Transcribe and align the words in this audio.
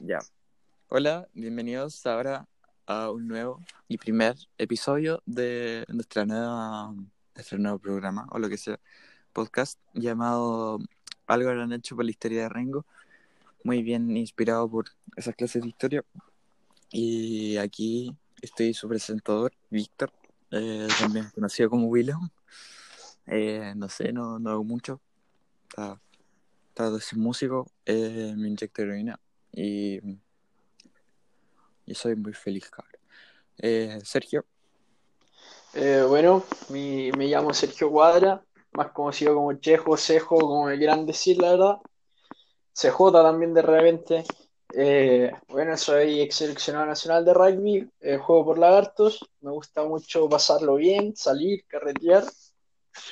Ya. 0.00 0.18
Hola, 0.88 1.28
bienvenidos 1.32 2.04
ahora 2.04 2.48
a 2.86 3.10
un 3.12 3.28
nuevo 3.28 3.62
y 3.86 3.96
primer 3.96 4.34
episodio 4.56 5.22
de 5.24 5.84
nuestra 5.88 6.26
nueva, 6.26 6.92
nuestro 7.34 7.58
nuevo 7.58 7.78
programa, 7.78 8.26
o 8.32 8.40
lo 8.40 8.48
que 8.48 8.56
sea, 8.56 8.80
podcast, 9.32 9.78
llamado 9.94 10.80
Algo 11.28 11.50
han 11.50 11.72
hecho 11.72 11.94
por 11.94 12.06
la 12.06 12.10
historia 12.10 12.42
de 12.42 12.48
Rengo. 12.48 12.86
Muy 13.62 13.84
bien 13.84 14.16
inspirado 14.16 14.68
por 14.68 14.86
esas 15.16 15.36
clases 15.36 15.62
de 15.62 15.68
historia. 15.68 16.04
Y 16.90 17.56
aquí 17.58 18.16
estoy 18.42 18.74
su 18.74 18.88
presentador, 18.88 19.52
Víctor, 19.70 20.10
eh, 20.50 20.88
también 20.98 21.30
conocido 21.34 21.70
como 21.70 21.86
Willow. 21.86 22.18
Eh, 23.26 23.74
no 23.76 23.88
sé, 23.88 24.12
no, 24.12 24.40
no 24.40 24.50
hago 24.50 24.64
mucho. 24.64 25.00
Está, 25.68 26.00
de 26.86 27.00
ser 27.00 27.18
músico, 27.18 27.66
eh, 27.84 28.34
me 28.36 28.48
inyecto 28.48 28.82
heroína 28.82 29.18
y, 29.52 30.00
soy 31.92 32.14
muy 32.16 32.32
feliz, 32.32 32.70
cabrón. 32.70 33.00
Eh, 33.58 33.98
Sergio, 34.04 34.44
Eh, 35.74 36.04
bueno, 36.08 36.44
mi- 36.70 37.10
me 37.12 37.26
llamo 37.26 37.52
Sergio 37.52 37.90
Cuadra, 37.90 38.42
más 38.72 38.90
conocido 38.92 39.34
como 39.34 39.52
Chejo, 39.54 39.96
Cejo, 39.96 40.38
como 40.38 40.66
me 40.66 40.78
quieran 40.78 41.06
decir, 41.06 41.38
la 41.38 41.50
verdad. 41.52 41.76
CJ 42.72 43.12
también 43.22 43.54
de 43.54 43.62
repente. 43.62 44.24
Bueno, 45.48 45.76
soy 45.76 46.20
ex 46.20 46.36
seleccionado 46.36 46.86
nacional 46.86 47.24
de 47.24 47.34
rugby, 47.34 47.90
juego 48.20 48.44
por 48.44 48.58
Lagartos, 48.58 49.28
me 49.40 49.50
gusta 49.50 49.82
mucho 49.84 50.28
pasarlo 50.28 50.76
bien, 50.76 51.16
salir, 51.16 51.64
carretear, 51.66 52.24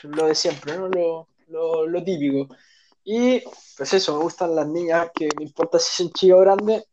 lo 0.05 0.27
de 0.27 0.35
siempre, 0.35 0.77
¿no? 0.79 0.89
Lo, 0.89 1.29
lo, 1.49 1.87
lo 1.87 2.05
típico. 2.05 2.49
Y 3.09 3.41
pues 3.77 3.95
eso, 3.95 4.17
me 4.17 4.25
gustan 4.25 4.57
las 4.57 4.67
niñas, 4.67 5.13
que 5.15 5.29
me 5.37 5.45
importa 5.45 5.79
si 5.79 6.03
son 6.03 6.13
chicas 6.13 6.39
o 6.39 6.41
grandes, 6.41 6.85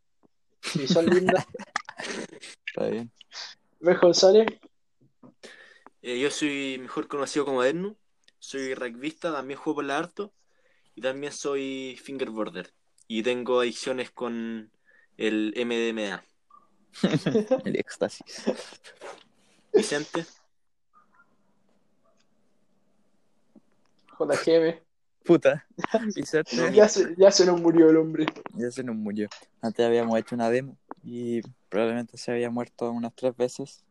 si 0.62 0.88
son 0.88 1.08
lindas. 1.08 1.44
está 2.68 2.86
bien. 2.86 3.12
¿Ves, 3.80 4.00
González? 4.00 4.46
Eh, 6.04 6.20
yo 6.20 6.30
soy 6.30 6.78
mejor 6.80 7.08
conocido 7.08 7.46
como 7.46 7.64
Ernu, 7.64 7.98
soy 8.38 8.76
rugbyista, 8.76 9.34
también 9.34 9.60
juego 9.60 9.78
por 9.78 9.86
la 9.86 9.98
Harto 9.98 10.32
y 10.94 11.02
también 11.02 11.34
soy 11.34 12.00
fingerboarder 12.04 12.72
y 13.08 13.24
tengo 13.24 13.62
adicciones 13.62 14.12
con 14.12 14.72
el 15.18 15.52
MDMA. 15.56 16.24
El 17.66 17.76
éxtasis. 17.76 18.44
Vicente, 19.74 20.28
JGM. 24.20 24.93
Puta. 25.24 25.66
Ya 26.74 26.88
se, 26.88 27.16
ya 27.18 27.32
se 27.32 27.46
nos 27.46 27.62
murió 27.62 27.90
el 27.90 27.98
hombre. 27.98 28.26
ya 28.56 28.70
se 28.72 28.84
nos 28.84 28.96
murió. 28.96 29.30
Antes 29.62 29.86
habíamos 29.86 30.20
hecho 30.20 30.36
una 30.36 30.50
demo 30.50 30.78
y 31.04 31.42
probablemente 31.70 32.18
se 32.18 32.32
había 32.32 32.50
muerto 32.50 32.92
unas 32.92 33.14
tres 33.16 33.36
veces. 33.36 33.84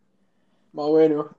Más 0.72 0.86
bueno. 0.88 1.36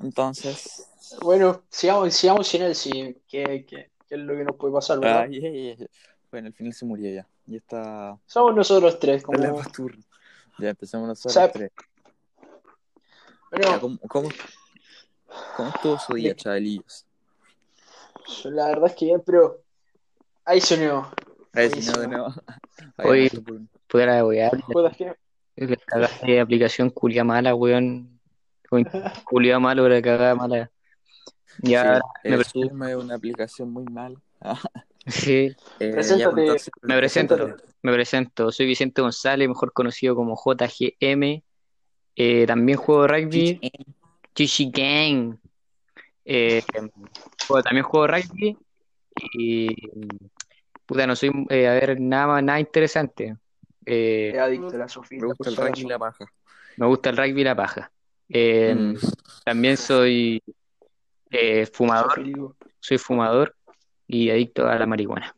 Entonces, 0.00 0.88
Bueno, 1.22 1.62
sigamos, 1.70 2.14
sigamos 2.14 2.46
sin 2.46 2.62
él, 2.62 2.74
sí. 2.74 3.16
¿Qué, 3.28 3.64
qué, 3.68 3.90
qué 4.08 4.14
es 4.14 4.20
lo 4.20 4.36
que 4.36 4.44
nos 4.44 4.56
puede 4.56 4.74
pasar, 4.74 5.04
ay. 5.04 5.76
bueno, 6.30 6.48
al 6.48 6.54
final 6.54 6.72
se 6.72 6.84
murió 6.84 7.12
ya. 7.12 7.28
Y 7.46 7.56
está 7.56 8.18
Somos 8.26 8.54
nosotros 8.54 8.98
tres, 8.98 9.22
como... 9.22 9.62
turno. 9.72 10.02
Ya 10.58 10.70
empezamos 10.70 11.08
nosotros 11.08 11.50
tres. 11.52 11.70
Ya, 13.50 13.78
Bueno, 13.78 13.80
¿cómo, 13.80 13.98
cómo, 14.08 14.28
cómo 15.56 15.68
estuvo 15.70 15.98
su 15.98 16.14
día, 16.14 16.34
chavalillos? 16.34 17.07
La 18.44 18.68
verdad 18.68 18.86
es 18.86 18.94
que 18.94 19.06
bien, 19.06 19.22
pero... 19.24 19.62
Ahí 20.44 20.60
sonido. 20.60 21.10
Ahí 21.52 21.68
no, 21.86 22.00
de 22.00 22.08
nuevo. 22.08 22.34
Un- 23.04 23.68
Pudiera 23.86 24.24
wear, 24.24 24.52
la 25.56 25.78
cagada 25.86 26.08
de 26.26 26.40
aplicación 26.40 26.90
culia 26.90 27.24
mala, 27.24 27.54
weón. 27.54 28.20
Culia 29.24 29.58
malo, 29.58 29.82
pero 29.84 30.02
cagada 30.02 30.34
mala. 30.34 30.70
Ya, 31.62 32.00
Sí, 32.22 32.28
me, 32.28 32.36
presento, 32.36 32.86
es 32.86 32.96
una 32.96 33.14
aplicación 33.14 33.72
muy 33.72 33.84
mala. 33.84 34.20
sí, 35.06 35.56
Eh, 35.80 35.90
Preséntate. 35.92 36.18
ya, 36.20 36.30
pues, 36.30 36.42
entonces, 36.42 36.70
me 36.82 36.96
presento, 36.98 37.36
preséntate. 37.36 37.72
me 37.82 37.92
presento. 37.92 38.52
Soy 38.52 38.66
Vicente 38.66 39.00
González, 39.02 39.48
mejor 39.48 39.72
conocido 39.72 40.14
como 40.14 40.36
JGM. 40.36 41.42
Eh, 42.14 42.46
también 42.46 42.78
juego 42.78 43.06
rugby. 43.06 43.58
Chichi 44.34 44.70
Gang. 44.70 45.36
Eh, 46.24 46.62
juego- 47.48 47.62
también 47.62 47.84
juego 47.84 48.06
rugby. 48.06 48.56
Y 49.32 49.68
puta, 50.86 51.06
no 51.06 51.16
soy, 51.16 51.30
eh, 51.50 51.66
a 51.66 51.72
ver, 51.72 52.00
nada 52.00 52.26
más, 52.28 52.42
nada 52.44 52.60
interesante. 52.60 53.36
Eh, 53.84 54.30
Es 54.34 54.38
adicto 54.40 54.74
a 54.76 54.78
la 54.78 54.88
Sofía. 54.88 55.18
Me 55.20 55.26
gusta 55.26 55.48
el 55.50 55.56
rugby 55.56 55.80
y 55.80 55.84
la 55.88 55.98
paja. 55.98 56.24
me 56.76 56.86
gusta 56.86 57.10
el 57.10 57.16
rugby 57.16 57.40
y 57.40 57.44
la 57.44 57.56
paja. 57.56 57.90
Eh, 58.28 58.74
Mm. 58.76 58.96
También 59.44 59.76
soy 59.76 60.42
eh, 61.30 61.66
fumador. 61.66 62.22
Soy 62.80 62.98
fumador 62.98 63.54
y 64.06 64.30
adicto 64.30 64.68
a 64.68 64.78
la 64.78 64.86
marihuana. 64.86 65.34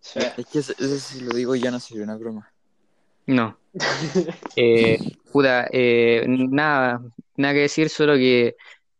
Sí. 0.00 0.20
Es 0.36 0.46
que 0.46 0.58
eso, 0.60 0.72
eso 0.78 0.98
si 0.98 1.20
lo 1.20 1.30
digo 1.32 1.54
ya 1.54 1.70
no 1.70 1.78
sería 1.80 2.04
una 2.04 2.16
broma. 2.16 2.50
No. 3.26 3.58
Eh, 4.56 4.98
puta, 5.32 5.66
eh, 5.72 6.24
nada, 6.28 7.00
nada 7.36 7.54
que 7.54 7.60
decir, 7.60 7.88
solo 7.88 8.14
que 8.16 8.54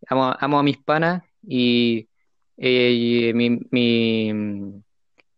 amo, 0.08 0.34
amo 0.38 0.58
a 0.58 0.62
mis 0.62 0.78
panas 0.78 1.22
y, 1.42 2.08
eh, 2.56 2.90
y 2.90 3.34
mi, 3.34 3.58
mi, 3.70 4.82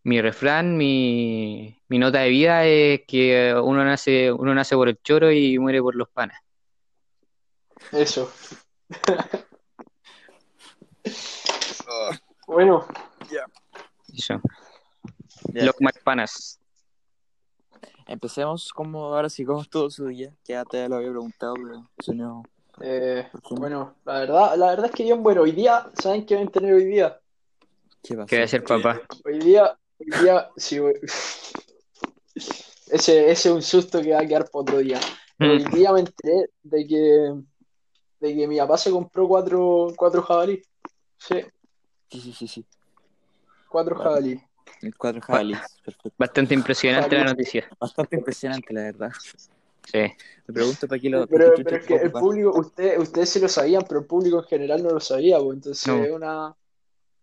mi 0.02 0.20
refrán, 0.20 0.76
mi, 0.76 1.80
mi 1.88 1.98
nota 1.98 2.20
de 2.20 2.28
vida 2.28 2.64
es 2.66 3.02
que 3.06 3.54
uno 3.54 3.84
nace, 3.84 4.32
uno 4.32 4.54
nace 4.54 4.76
por 4.76 4.88
el 4.88 5.00
choro 5.02 5.32
y 5.32 5.58
muere 5.58 5.80
por 5.80 5.94
los 5.94 6.08
panas. 6.08 6.40
Eso. 7.92 8.32
Bueno, 12.46 12.86
Eso. 14.12 14.40
Ya. 15.52 15.64
Los 15.64 15.74
más 15.80 15.98
panas. 16.04 16.60
Empecemos 18.06 18.72
como 18.72 19.14
ahora 19.14 19.28
sí, 19.30 19.44
cómo 19.44 19.62
estuvo 19.62 19.90
su 19.90 20.06
día. 20.06 20.34
Que 20.44 20.52
ya 20.52 20.64
te 20.64 20.88
lo 20.88 20.96
había 20.96 21.10
preguntado, 21.10 21.54
pero 21.54 21.90
si 21.98 22.12
no, 22.12 22.42
eh, 22.80 23.28
¿por 23.48 23.58
bueno, 23.58 23.94
la 24.04 24.20
verdad, 24.20 24.56
la 24.56 24.66
verdad 24.70 24.86
es 24.86 24.92
que 24.92 25.02
bien 25.04 25.22
bueno. 25.22 25.42
Hoy 25.42 25.52
día, 25.52 25.90
¿saben 25.94 26.24
qué 26.26 26.36
van 26.36 26.48
a 26.48 26.50
tener 26.50 26.74
hoy 26.74 26.84
día? 26.84 27.20
¿Qué 28.02 28.16
va 28.16 28.24
a 28.24 28.48
ser 28.48 28.64
papá? 28.64 29.00
Hoy 29.24 29.38
día, 29.38 29.78
hoy 29.98 30.06
día, 30.22 30.50
sí, 30.56 30.78
hoy- 30.78 31.00
ese, 32.34 33.30
ese 33.30 33.30
es 33.30 33.46
un 33.46 33.62
susto 33.62 34.02
que 34.02 34.12
va 34.12 34.20
a 34.20 34.26
quedar 34.26 34.44
para 34.50 34.62
otro 34.62 34.78
día. 34.78 35.00
Hoy 35.38 35.64
día 35.64 35.92
me 35.92 36.00
enteré 36.00 36.50
de 36.62 36.86
que, 36.86 37.34
de 38.20 38.34
que 38.36 38.46
mi 38.48 38.58
papá 38.58 38.78
se 38.78 38.90
compró 38.90 39.26
cuatro, 39.28 39.88
cuatro 39.96 40.22
jabalí. 40.22 40.62
Sí, 41.18 41.40
Sí, 42.10 42.20
sí, 42.20 42.32
sí, 42.32 42.48
sí. 42.48 42.64
cuatro 43.68 43.94
Bueno. 43.96 44.10
jabalí. 44.10 44.42
El 44.82 44.96
cuadro 44.96 45.20
jabalí. 45.20 45.54
Bastante 46.18 46.54
impresionante 46.54 47.16
la 47.16 47.24
noticia. 47.24 47.68
Bastante 47.80 48.16
impresionante, 48.16 48.72
la 48.74 48.82
verdad. 48.82 49.10
Sí. 49.84 49.98
Me 50.46 50.54
pregunto 50.54 50.88
para 50.88 51.00
qué 51.00 51.10
lo. 51.10 51.26
Pero, 51.26 51.52
pero 51.56 51.76
es 51.76 51.86
que 51.86 51.94
el 51.96 52.12
público, 52.12 52.52
usted, 52.58 52.98
ustedes 52.98 53.30
sí 53.30 53.40
lo 53.40 53.48
sabían, 53.48 53.84
pero 53.88 54.00
el 54.00 54.06
público 54.06 54.38
en 54.38 54.44
general 54.44 54.82
no 54.82 54.90
lo 54.90 55.00
sabía, 55.00 55.38
pues, 55.38 55.56
entonces 55.56 55.86
No. 55.86 56.04
es 56.04 56.10
una, 56.12 56.54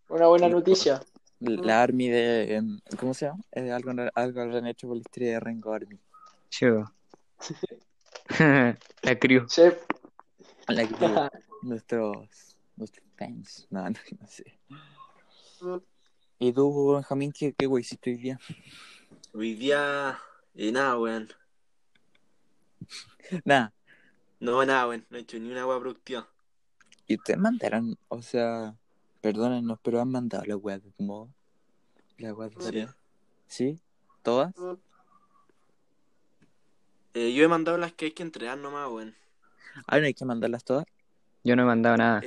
una 0.10 0.28
buena 0.28 0.48
noticia. 0.50 1.02
La 1.40 1.82
Army 1.82 2.10
de. 2.10 2.64
¿Cómo 3.00 3.14
se 3.14 3.26
llama? 3.26 3.44
Eh, 3.52 3.72
algo, 3.72 3.92
algo 4.14 4.42
habrán 4.42 4.68
hecho 4.68 4.88
por 4.88 4.96
la 4.98 5.02
historia 5.02 5.32
de 5.34 5.40
Rengo 5.40 5.74
Army. 5.74 6.00
Sí. 6.50 6.68
bo. 6.70 6.92
La 9.02 9.20
crew. 9.20 9.46
Sí, 9.50 9.64
La 10.68 10.86
que 10.88 10.96
nuestros. 11.64 12.56
Nuestros 12.76 13.06
fans. 13.18 13.68
No, 13.70 13.82
no, 13.90 14.00
no 14.20 14.28
sé. 14.28 14.60
¿Y 16.40 16.52
tú, 16.54 16.94
Benjamín, 16.94 17.32
qué, 17.32 17.54
qué 17.54 17.66
güey 17.68 17.82
hiciste 17.82 18.12
hoy 18.12 18.18
día? 18.18 18.40
hoy 19.34 19.54
día, 19.56 20.18
eh, 20.56 20.72
nada, 20.72 20.98
weón. 20.98 21.30
Nada. 23.46 23.74
No, 24.40 24.66
nada, 24.66 24.88
weón. 24.88 25.06
No 25.10 25.18
he 25.18 25.22
hecho 25.22 25.38
ni 25.38 25.52
una 25.52 25.62
agua 25.62 25.80
productiva. 25.80 26.28
¿Y 27.08 27.16
ustedes 27.16 27.40
mandaron? 27.40 27.98
O 28.08 28.22
sea, 28.22 28.76
perdónennos, 29.22 29.80
pero 29.84 30.02
han 30.02 30.10
mandado 30.10 30.46
la 30.46 30.58
weá 30.58 30.80
de 30.80 30.92
como. 30.94 31.34
La 32.18 32.34
weá 32.34 32.50
de. 32.50 32.88
Sí. 32.88 32.88
¿Sí? 33.48 33.80
¿Todas? 34.24 34.54
Eh, 37.14 37.34
yo 37.34 37.44
he 37.44 37.48
mandado 37.48 37.78
las 37.78 37.94
que 37.94 38.06
hay 38.06 38.12
que 38.12 38.24
entregar 38.24 38.58
nomás, 38.58 38.90
weón. 38.90 39.16
Ah, 39.88 40.00
no 40.00 40.06
hay 40.06 40.14
que 40.14 40.26
mandarlas 40.26 40.64
todas. 40.64 40.86
Yo 41.44 41.56
no 41.56 41.64
he 41.64 41.66
mandado 41.66 41.98
nada. 41.98 42.22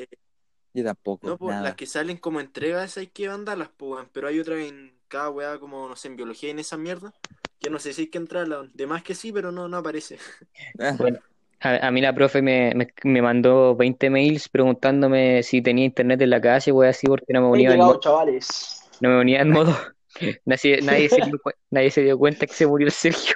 Yo 0.74 0.84
tampoco. 0.84 1.26
No, 1.26 1.38
pues 1.38 1.50
nada. 1.50 1.68
las 1.68 1.76
que 1.76 1.86
salen 1.86 2.16
como 2.16 2.40
entregas 2.40 2.96
hay 2.96 3.06
que 3.06 3.28
mandarlas, 3.28 3.70
pues, 3.76 3.92
weón. 3.92 4.08
Pero 4.12 4.28
hay 4.28 4.38
otras 4.38 4.58
en 4.58 4.94
cada 5.08 5.30
weá, 5.30 5.58
como, 5.58 5.88
no 5.88 5.96
sé, 5.96 6.08
en 6.08 6.16
biología 6.16 6.48
y 6.48 6.52
en 6.52 6.58
esa 6.58 6.76
mierda. 6.76 7.12
Que 7.60 7.70
no 7.70 7.78
sé 7.78 7.92
si 7.92 8.02
hay 8.02 8.08
que 8.08 8.18
entrarla. 8.18 8.68
De 8.74 8.86
más 8.86 9.02
que 9.02 9.14
sí, 9.14 9.32
pero 9.32 9.50
no, 9.52 9.68
no 9.68 9.78
aparece. 9.78 10.18
Ah, 10.78 10.94
Bueno, 10.98 11.18
a, 11.60 11.86
a 11.88 11.90
mí 11.90 12.00
la 12.00 12.14
profe 12.14 12.42
me, 12.42 12.72
me, 12.74 12.92
me 13.04 13.22
mandó 13.22 13.74
20 13.76 14.10
mails 14.10 14.48
preguntándome 14.48 15.42
si 15.42 15.62
tenía 15.62 15.84
internet 15.84 16.20
en 16.22 16.30
la 16.30 16.40
casa 16.40 16.70
y 16.70 16.72
voy 16.72 16.86
así 16.88 17.06
porque 17.06 17.32
no 17.32 17.40
me 17.42 17.48
unía 17.48 17.70
en 17.70 17.72
llegado, 17.72 17.92
modo, 17.92 18.00
chavales. 18.00 18.82
no 19.00 19.08
me 19.10 19.20
unía 19.20 19.40
en 19.42 19.50
modo, 19.50 19.74
Nadie, 20.44 20.80
nadie, 20.82 21.08
se 21.08 21.16
dio, 21.22 21.40
nadie 21.70 21.90
se 21.90 22.02
dio 22.02 22.18
cuenta 22.18 22.46
que 22.46 22.54
se 22.54 22.66
murió 22.66 22.86
el 22.86 22.92
Sergio. 22.92 23.34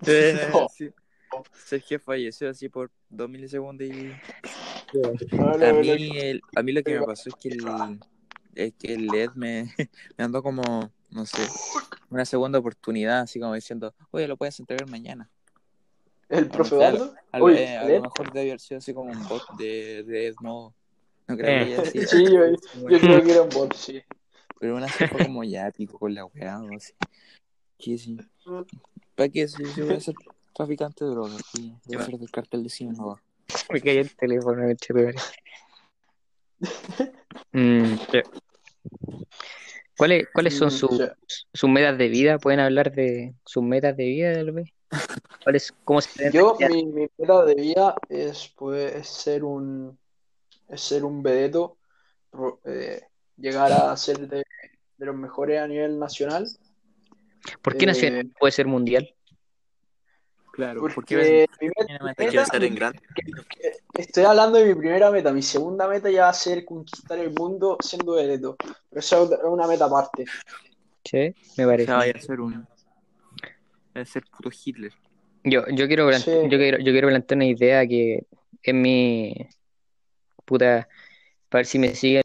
No. 0.00 0.68
sí. 0.68 0.90
Sergio 1.52 2.00
falleció 2.00 2.48
así 2.50 2.68
por 2.68 2.90
dos 3.10 3.28
milisegundos 3.28 3.86
y 3.88 4.10
a 5.64 5.72
mí, 5.72 5.88
el- 6.18 6.40
a 6.54 6.62
mí 6.62 6.72
lo 6.72 6.82
que 6.82 6.98
me 6.98 7.06
pasó 7.06 7.28
es 7.30 7.34
que 7.36 7.48
el, 7.50 7.58
es 8.54 8.72
que 8.74 8.94
el 8.94 9.06
LED 9.06 9.30
me, 9.34 9.74
me 10.16 10.24
andó 10.24 10.42
como, 10.42 10.62
no 11.10 11.26
sé, 11.26 11.42
una 12.10 12.24
segunda 12.24 12.58
oportunidad, 12.58 13.20
así 13.20 13.40
como 13.40 13.54
diciendo, 13.54 13.94
oye, 14.10 14.28
lo 14.28 14.36
puedes 14.36 14.58
entregar 14.60 14.88
mañana. 14.88 15.30
¿El 16.28 16.48
profe 16.48 16.76
O 16.76 16.80
sea, 16.80 16.88
Eduardo? 16.90 17.14
A, 17.32 17.38
lo- 17.38 17.48
eh, 17.50 17.78
lo 17.96 18.02
mejor 18.02 18.32
debe 18.32 18.50
haber 18.50 18.60
sido 18.60 18.78
así 18.78 18.92
como 18.92 19.10
un 19.10 19.28
bot 19.28 19.42
de, 19.56 20.04
de 20.04 20.34
no, 20.40 20.74
no 21.26 21.36
creo 21.36 21.64
que 21.64 21.74
Eh. 21.74 21.76
haya 21.76 21.90
sido. 21.90 22.08
Sí, 22.08 22.24
yo, 22.24 22.88
yo 22.88 23.00
creo 23.00 23.22
que 23.22 23.30
era 23.30 23.42
un 23.42 23.48
bot, 23.50 23.74
sí. 23.74 24.02
Pero 24.60 24.74
aún 24.74 24.82
así 24.84 25.06
fue 25.06 25.24
como 25.24 25.44
ya 25.44 25.70
pico 25.70 25.98
con 25.98 26.14
la 26.14 26.24
weá 26.26 26.60
o 26.60 26.76
así. 26.76 26.92
Que 27.78 27.96
sí. 27.96 28.18
¿Para 29.14 29.28
qué? 29.28 29.46
Si 29.48 29.62
yo 29.74 29.86
voy 29.86 29.94
a 29.94 30.00
ser 30.00 30.16
traficante 30.52 31.04
de 31.04 31.12
drogas, 31.12 31.42
y 31.54 31.72
voy 31.86 31.96
a 31.96 32.04
ser 32.04 32.18
del 32.18 32.30
cartel 32.30 32.64
de 32.64 32.68
Sinaloa. 32.68 33.22
Me 33.70 33.80
cayó 33.80 34.00
el 34.00 34.14
teléfono, 34.16 34.62
me 34.64 34.72
eché 34.72 34.92
Mm. 37.52 37.94
¿Cuáles, 39.98 40.28
¿Cuáles 40.32 40.56
son 40.56 40.70
sus, 40.70 40.98
metas 41.64 41.98
de 41.98 42.08
vida? 42.08 42.38
¿Pueden 42.38 42.60
hablar 42.60 42.92
de 42.92 43.34
sus 43.44 43.62
metas 43.62 43.96
de 43.96 44.04
vida, 44.04 44.32
tal 44.32 44.52
vez? 44.52 44.70
¿Cuáles, 45.44 45.74
¿Cómo 45.84 46.00
se 46.00 46.32
Yo, 46.32 46.56
mi, 46.70 46.86
mi 46.86 47.08
meta 47.18 47.44
de 47.44 47.54
vida 47.54 47.94
es, 48.08 48.50
pues, 48.56 48.94
es 48.94 49.08
ser 49.08 49.44
un, 49.44 49.98
es 50.68 50.80
ser 50.80 51.04
un 51.04 51.22
vedeto, 51.22 51.76
eh, 52.64 53.02
llegar 53.36 53.72
a 53.72 53.94
ser 53.96 54.26
de, 54.28 54.44
de 54.96 55.06
los 55.06 55.16
mejores 55.16 55.60
a 55.60 55.66
nivel 55.66 55.98
nacional, 55.98 56.48
¿Por 57.62 57.76
qué 57.76 57.84
eh, 57.84 57.88
nacional 57.88 58.30
puede 58.38 58.52
ser 58.52 58.66
mundial? 58.66 59.14
Claro, 60.58 60.80
porque 60.92 61.14
mi 61.16 61.22
tiene 61.22 61.46
meta- 61.46 61.56
meta 61.60 62.00
mi 62.00 62.14
Quiero 62.16 62.32
meta- 62.32 62.42
estar 62.42 62.64
en 62.64 62.74
grande. 62.74 62.98
estoy 63.94 64.24
hablando 64.24 64.58
de 64.58 64.64
mi 64.64 64.74
primera 64.74 65.08
meta, 65.12 65.32
mi 65.32 65.40
segunda 65.40 65.86
meta 65.86 66.10
ya 66.10 66.22
va 66.24 66.28
a 66.30 66.32
ser 66.32 66.64
conquistar 66.64 67.16
el 67.20 67.30
mundo 67.30 67.76
siendo 67.80 68.14
vedeto, 68.14 68.56
pero 68.90 68.98
esa 68.98 69.22
es 69.22 69.30
una 69.44 69.68
meta 69.68 69.84
aparte. 69.84 70.24
Sí, 71.04 71.32
me 71.56 71.64
O 71.64 71.68
parece. 71.68 71.86
sea, 71.86 71.96
vaya 71.98 72.12
a 72.16 72.20
ser 72.20 72.40
un. 72.40 72.66
Va 73.96 74.00
a 74.00 74.04
ser 74.04 74.24
puto 74.24 74.50
Hitler. 74.50 74.92
Yo, 75.44 75.64
yo 75.68 75.86
quiero 75.86 76.12
Sí. 76.14 76.32
yo 76.50 76.58
quiero, 76.58 76.78
yo 76.78 76.90
quiero 76.92 77.06
plantear 77.06 77.36
una 77.38 77.46
idea 77.46 77.86
que 77.86 78.26
es 78.60 78.74
mi 78.74 79.36
puta, 80.44 80.88
para 81.48 81.60
ver 81.60 81.66
si 81.66 81.78
me 81.78 81.94
siguen 81.94 82.22